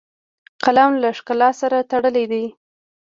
[0.63, 2.45] قلم له ښکلا سره تړلی دی